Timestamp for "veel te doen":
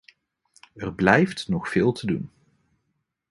1.69-2.31